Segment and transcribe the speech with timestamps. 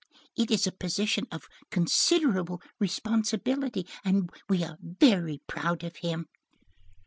[0.35, 6.25] It is a position of considerable responsibility, and we are very proud of him."